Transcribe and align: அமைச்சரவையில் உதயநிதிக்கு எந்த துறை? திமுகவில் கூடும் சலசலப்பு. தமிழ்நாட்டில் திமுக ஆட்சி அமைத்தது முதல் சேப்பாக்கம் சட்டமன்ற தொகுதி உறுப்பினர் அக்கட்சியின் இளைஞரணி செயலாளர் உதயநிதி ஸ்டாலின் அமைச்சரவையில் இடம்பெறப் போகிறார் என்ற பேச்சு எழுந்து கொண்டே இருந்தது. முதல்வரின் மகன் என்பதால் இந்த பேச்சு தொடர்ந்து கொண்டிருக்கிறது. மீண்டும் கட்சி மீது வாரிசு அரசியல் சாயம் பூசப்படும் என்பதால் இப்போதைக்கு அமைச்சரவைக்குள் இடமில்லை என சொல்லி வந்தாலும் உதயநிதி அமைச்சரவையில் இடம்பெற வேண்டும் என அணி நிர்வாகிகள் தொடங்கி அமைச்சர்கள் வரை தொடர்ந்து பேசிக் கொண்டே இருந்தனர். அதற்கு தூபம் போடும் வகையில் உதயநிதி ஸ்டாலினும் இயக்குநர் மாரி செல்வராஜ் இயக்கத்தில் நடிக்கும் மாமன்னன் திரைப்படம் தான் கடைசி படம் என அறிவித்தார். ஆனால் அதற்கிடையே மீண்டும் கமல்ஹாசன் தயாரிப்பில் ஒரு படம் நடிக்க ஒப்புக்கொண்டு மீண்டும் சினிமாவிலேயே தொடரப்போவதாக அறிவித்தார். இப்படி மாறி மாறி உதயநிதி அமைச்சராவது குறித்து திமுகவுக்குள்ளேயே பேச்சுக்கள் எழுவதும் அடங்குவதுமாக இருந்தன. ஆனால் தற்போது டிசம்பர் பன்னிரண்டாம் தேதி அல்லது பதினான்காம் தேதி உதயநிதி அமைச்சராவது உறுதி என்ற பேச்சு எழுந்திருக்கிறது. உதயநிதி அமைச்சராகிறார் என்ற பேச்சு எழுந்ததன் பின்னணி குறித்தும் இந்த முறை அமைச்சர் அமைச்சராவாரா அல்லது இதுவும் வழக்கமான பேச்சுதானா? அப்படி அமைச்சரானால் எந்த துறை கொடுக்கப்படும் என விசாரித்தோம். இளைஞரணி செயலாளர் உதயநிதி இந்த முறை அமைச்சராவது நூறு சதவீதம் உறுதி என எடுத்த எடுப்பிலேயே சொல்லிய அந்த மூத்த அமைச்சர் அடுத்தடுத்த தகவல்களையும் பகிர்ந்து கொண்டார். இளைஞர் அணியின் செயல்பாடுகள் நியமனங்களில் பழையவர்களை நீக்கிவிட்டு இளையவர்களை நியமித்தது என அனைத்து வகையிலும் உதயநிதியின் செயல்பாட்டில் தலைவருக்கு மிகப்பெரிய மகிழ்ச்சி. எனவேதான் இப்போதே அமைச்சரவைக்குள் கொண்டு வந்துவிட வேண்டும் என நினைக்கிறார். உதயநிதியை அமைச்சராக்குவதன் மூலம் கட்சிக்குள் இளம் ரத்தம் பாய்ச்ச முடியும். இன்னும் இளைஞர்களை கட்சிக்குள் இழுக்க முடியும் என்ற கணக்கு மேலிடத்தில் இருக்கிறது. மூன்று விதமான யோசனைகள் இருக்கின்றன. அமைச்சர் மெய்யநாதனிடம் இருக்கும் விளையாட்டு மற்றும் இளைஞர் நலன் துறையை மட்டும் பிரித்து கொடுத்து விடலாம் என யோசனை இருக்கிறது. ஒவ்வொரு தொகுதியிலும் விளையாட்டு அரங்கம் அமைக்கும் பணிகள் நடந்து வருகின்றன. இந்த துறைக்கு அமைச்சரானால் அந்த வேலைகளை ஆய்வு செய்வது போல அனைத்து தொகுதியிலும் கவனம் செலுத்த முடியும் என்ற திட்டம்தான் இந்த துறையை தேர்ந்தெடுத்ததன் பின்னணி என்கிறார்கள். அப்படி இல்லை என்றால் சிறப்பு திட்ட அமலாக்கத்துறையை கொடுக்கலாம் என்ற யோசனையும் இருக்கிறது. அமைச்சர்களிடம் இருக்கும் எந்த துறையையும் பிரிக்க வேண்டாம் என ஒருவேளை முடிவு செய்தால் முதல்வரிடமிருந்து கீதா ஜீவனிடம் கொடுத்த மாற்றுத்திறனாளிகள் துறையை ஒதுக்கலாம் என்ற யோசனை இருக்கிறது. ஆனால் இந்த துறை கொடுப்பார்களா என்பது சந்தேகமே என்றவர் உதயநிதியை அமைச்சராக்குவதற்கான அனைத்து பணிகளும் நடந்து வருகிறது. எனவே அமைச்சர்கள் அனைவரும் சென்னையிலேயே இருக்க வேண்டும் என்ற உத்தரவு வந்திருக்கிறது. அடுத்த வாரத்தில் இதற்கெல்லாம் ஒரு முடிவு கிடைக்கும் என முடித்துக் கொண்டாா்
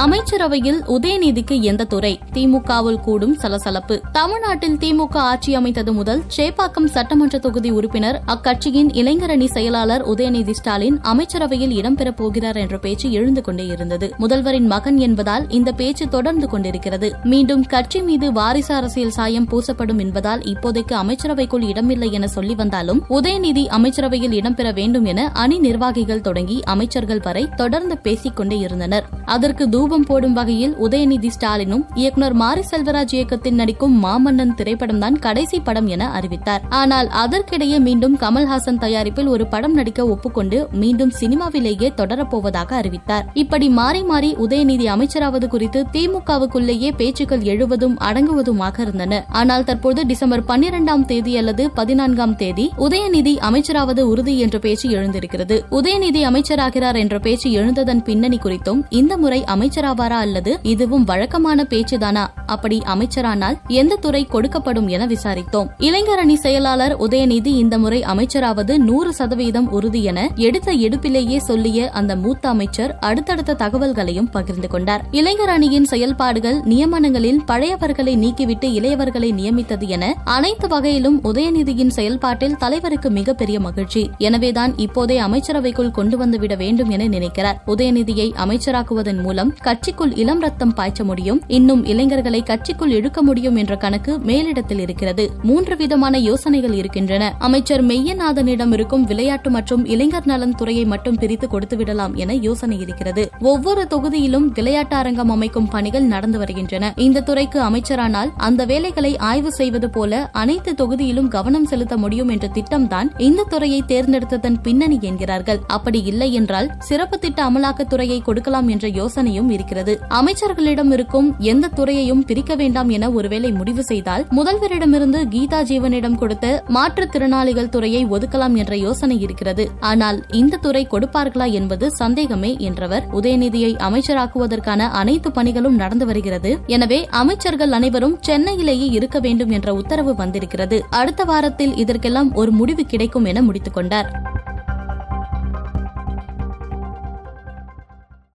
அமைச்சரவையில் 0.00 0.82
உதயநிதிக்கு 0.86 1.60
எந்த 1.60 1.84
துறை? 1.84 2.20
திமுகவில் 2.32 3.00
கூடும் 3.00 3.34
சலசலப்பு. 3.34 4.00
தமிழ்நாட்டில் 4.12 4.76
திமுக 4.76 5.16
ஆட்சி 5.16 5.54
அமைத்தது 5.54 5.92
முதல் 5.92 6.22
சேப்பாக்கம் 6.36 6.84
சட்டமன்ற 6.84 7.38
தொகுதி 7.38 7.70
உறுப்பினர் 7.70 8.20
அக்கட்சியின் 8.26 8.90
இளைஞரணி 8.92 9.44
செயலாளர் 9.44 10.08
உதயநிதி 10.08 10.50
ஸ்டாலின் 10.50 10.98
அமைச்சரவையில் 11.02 11.70
இடம்பெறப் 11.70 12.16
போகிறார் 12.16 12.56
என்ற 12.56 12.78
பேச்சு 12.78 13.12
எழுந்து 13.12 13.42
கொண்டே 13.42 13.66
இருந்தது. 13.66 14.14
முதல்வரின் 14.18 14.66
மகன் 14.66 14.98
என்பதால் 14.98 15.48
இந்த 15.48 15.72
பேச்சு 15.72 16.08
தொடர்ந்து 16.08 16.48
கொண்டிருக்கிறது. 16.48 17.12
மீண்டும் 17.22 17.66
கட்சி 17.66 18.02
மீது 18.02 18.32
வாரிசு 18.32 18.74
அரசியல் 18.74 19.10
சாயம் 19.10 19.48
பூசப்படும் 19.48 19.98
என்பதால் 19.98 20.40
இப்போதைக்கு 20.40 20.96
அமைச்சரவைக்குள் 21.02 21.62
இடமில்லை 21.62 22.12
என 22.12 22.26
சொல்லி 22.26 22.54
வந்தாலும் 22.54 23.04
உதயநிதி 23.08 23.66
அமைச்சரவையில் 23.66 24.32
இடம்பெற 24.32 24.74
வேண்டும் 24.74 25.04
என 25.04 25.30
அணி 25.34 25.58
நிர்வாகிகள் 25.58 26.20
தொடங்கி 26.20 26.60
அமைச்சர்கள் 26.64 27.20
வரை 27.22 27.48
தொடர்ந்து 27.56 27.98
பேசிக் 27.98 28.36
கொண்டே 28.36 28.58
இருந்தனர். 28.58 29.08
அதற்கு 29.24 29.68
தூபம் 29.90 30.08
போடும் 30.08 30.34
வகையில் 30.38 30.74
உதயநிதி 30.86 31.28
ஸ்டாலினும் 31.34 31.82
இயக்குநர் 32.00 32.34
மாரி 32.40 32.62
செல்வராஜ் 32.68 33.12
இயக்கத்தில் 33.14 33.56
நடிக்கும் 33.60 33.94
மாமன்னன் 34.02 34.52
திரைப்படம் 34.58 35.00
தான் 35.04 35.16
கடைசி 35.24 35.58
படம் 35.66 35.88
என 35.94 36.02
அறிவித்தார். 36.18 36.62
ஆனால் 36.80 37.08
அதற்கிடையே 37.22 37.78
மீண்டும் 37.86 38.14
கமல்ஹாசன் 38.20 38.78
தயாரிப்பில் 38.84 39.30
ஒரு 39.34 39.44
படம் 39.54 39.74
நடிக்க 39.78 40.04
ஒப்புக்கொண்டு 40.14 40.58
மீண்டும் 40.82 41.12
சினிமாவிலேயே 41.20 41.88
தொடரப்போவதாக 42.00 42.76
அறிவித்தார். 42.80 43.24
இப்படி 43.42 43.68
மாறி 43.78 44.02
மாறி 44.10 44.30
உதயநிதி 44.44 44.86
அமைச்சராவது 44.94 45.48
குறித்து 45.54 45.82
திமுகவுக்குள்ளேயே 45.96 46.92
பேச்சுக்கள் 47.00 47.42
எழுவதும் 47.54 47.96
அடங்குவதுமாக 48.10 48.78
இருந்தன. 48.86 49.20
ஆனால் 49.42 49.66
தற்போது 49.70 50.06
டிசம்பர் 50.12 50.46
பன்னிரண்டாம் 50.52 51.04
தேதி 51.10 51.34
அல்லது 51.42 51.66
பதினான்காம் 51.80 52.36
தேதி 52.44 52.68
உதயநிதி 52.88 53.34
அமைச்சராவது 53.50 54.04
உறுதி 54.12 54.36
என்ற 54.46 54.58
பேச்சு 54.68 54.88
எழுந்திருக்கிறது. 55.00 55.58
உதயநிதி 55.80 56.24
அமைச்சராகிறார் 56.30 57.00
என்ற 57.04 57.18
பேச்சு 57.28 57.50
எழுந்ததன் 57.62 58.06
பின்னணி 58.10 58.40
குறித்தும் 58.46 58.82
இந்த 59.02 59.12
முறை 59.24 59.42
அமைச்சர் 59.56 59.78
அமைச்சராவாரா 59.80 60.18
அல்லது 60.18 60.58
இதுவும் 60.62 61.04
வழக்கமான 61.04 61.66
பேச்சுதானா? 61.68 62.26
அப்படி 62.46 62.82
அமைச்சரானால் 62.94 63.58
எந்த 63.68 63.96
துறை 63.96 64.26
கொடுக்கப்படும் 64.30 64.88
என 64.88 65.06
விசாரித்தோம். 65.06 65.68
இளைஞரணி 65.78 66.34
செயலாளர் 66.34 66.96
உதயநிதி 66.96 67.46
இந்த 67.46 67.78
முறை 67.78 68.02
அமைச்சராவது 68.02 68.78
நூறு 68.78 69.12
சதவீதம் 69.12 69.70
உறுதி 69.70 70.02
என 70.02 70.30
எடுத்த 70.34 70.72
எடுப்பிலேயே 70.72 71.36
சொல்லிய 71.36 71.90
அந்த 71.90 72.16
மூத்த 72.16 72.48
அமைச்சர் 72.48 72.98
அடுத்தடுத்த 73.00 73.54
தகவல்களையும் 73.54 74.30
பகிர்ந்து 74.30 74.68
கொண்டார். 74.68 75.04
இளைஞர் 75.10 75.48
அணியின் 75.48 75.84
செயல்பாடுகள் 75.84 76.60
நியமனங்களில் 76.60 77.38
பழையவர்களை 77.46 78.14
நீக்கிவிட்டு 78.16 78.68
இளையவர்களை 78.78 79.32
நியமித்தது 79.32 79.88
என 79.88 80.14
அனைத்து 80.24 80.68
வகையிலும் 80.68 81.22
உதயநிதியின் 81.22 81.88
செயல்பாட்டில் 81.88 82.56
தலைவருக்கு 82.56 83.10
மிகப்பெரிய 83.10 83.60
மகிழ்ச்சி. 83.60 84.10
எனவேதான் 84.18 84.76
இப்போதே 84.76 85.20
அமைச்சரவைக்குள் 85.20 85.90
கொண்டு 85.90 86.26
வந்துவிட 86.26 86.56
வேண்டும் 86.56 86.90
என 86.90 87.06
நினைக்கிறார். 87.06 87.62
உதயநிதியை 87.66 88.28
அமைச்சராக்குவதன் 88.44 89.22
மூலம் 89.22 89.54
கட்சிக்குள் 89.70 90.18
இளம் 90.18 90.40
ரத்தம் 90.40 90.74
பாய்ச்ச 90.74 91.04
முடியும். 91.04 91.42
இன்னும் 91.46 91.84
இளைஞர்களை 91.84 92.42
கட்சிக்குள் 92.42 92.88
இழுக்க 92.88 93.22
முடியும் 93.22 93.56
என்ற 93.56 93.76
கணக்கு 93.76 94.18
மேலிடத்தில் 94.18 94.78
இருக்கிறது. 94.78 95.30
மூன்று 95.42 95.76
விதமான 95.76 96.18
யோசனைகள் 96.18 96.72
இருக்கின்றன. 96.72 97.34
அமைச்சர் 97.38 97.84
மெய்யநாதனிடம் 97.86 98.72
இருக்கும் 98.72 99.04
விளையாட்டு 99.04 99.50
மற்றும் 99.50 99.86
இளைஞர் 99.86 100.26
நலன் 100.26 100.54
துறையை 100.54 100.84
மட்டும் 100.84 101.14
பிரித்து 101.14 101.48
கொடுத்து 101.48 101.76
விடலாம் 101.76 102.14
என 102.14 102.34
யோசனை 102.34 102.80
இருக்கிறது. 102.80 103.30
ஒவ்வொரு 103.40 103.86
தொகுதியிலும் 103.90 104.46
விளையாட்டு 104.54 104.96
அரங்கம் 104.96 105.30
அமைக்கும் 105.30 105.68
பணிகள் 105.68 106.02
நடந்து 106.02 106.38
வருகின்றன. 106.38 106.92
இந்த 106.96 107.20
துறைக்கு 107.20 107.60
அமைச்சரானால் 107.62 108.32
அந்த 108.36 108.64
வேலைகளை 108.64 109.16
ஆய்வு 109.16 109.52
செய்வது 109.52 109.90
போல 109.90 110.30
அனைத்து 110.32 110.72
தொகுதியிலும் 110.72 111.28
கவனம் 111.28 111.64
செலுத்த 111.64 111.96
முடியும் 111.96 112.28
என்ற 112.28 112.48
திட்டம்தான் 112.48 113.10
இந்த 113.18 113.46
துறையை 113.48 113.82
தேர்ந்தெடுத்ததன் 113.86 114.58
பின்னணி 114.62 114.98
என்கிறார்கள். 115.00 115.60
அப்படி 115.66 116.02
இல்லை 116.02 116.32
என்றால் 116.32 116.70
சிறப்பு 116.78 117.18
திட்ட 117.18 117.50
அமலாக்கத்துறையை 117.50 118.22
கொடுக்கலாம் 118.22 118.68
என்ற 118.68 118.88
யோசனையும் 118.88 119.48
இருக்கிறது. 119.60 119.94
அமைச்சர்களிடம் 120.18 120.92
இருக்கும் 120.96 121.28
எந்த 121.52 121.70
துறையையும் 121.78 122.24
பிரிக்க 122.30 122.54
வேண்டாம் 122.54 122.90
என 122.96 123.10
ஒருவேளை 123.10 123.52
முடிவு 123.52 123.82
செய்தால் 123.90 124.26
முதல்வரிடமிருந்து 124.38 125.20
கீதா 125.34 125.60
ஜீவனிடம் 125.62 126.18
கொடுத்த 126.22 126.46
மாற்றுத்திறனாளிகள் 126.76 127.72
துறையை 127.76 128.02
ஒதுக்கலாம் 128.06 128.56
என்ற 128.56 128.74
யோசனை 128.76 129.16
இருக்கிறது. 129.20 129.66
ஆனால் 129.90 130.18
இந்த 130.40 130.60
துறை 130.66 130.82
கொடுப்பார்களா 130.92 131.46
என்பது 131.52 131.86
சந்தேகமே 131.90 132.52
என்றவர் 132.68 133.04
உதயநிதியை 133.20 133.72
அமைச்சராக்குவதற்கான 133.88 134.88
அனைத்து 135.00 135.30
பணிகளும் 135.30 135.78
நடந்து 135.82 136.06
வருகிறது. 136.06 136.52
எனவே 136.66 137.00
அமைச்சர்கள் 137.22 137.72
அனைவரும் 137.72 138.16
சென்னையிலேயே 138.20 138.88
இருக்க 138.98 139.18
வேண்டும் 139.20 139.50
என்ற 139.50 139.74
உத்தரவு 139.74 140.14
வந்திருக்கிறது. 140.14 140.78
அடுத்த 140.90 141.24
வாரத்தில் 141.24 141.76
இதற்கெல்லாம் 141.76 142.32
ஒரு 142.34 142.50
முடிவு 142.50 142.84
கிடைக்கும் 142.84 143.24
என 143.24 143.42
முடித்துக் 143.42 143.74
கொண்டாா் 143.74 144.08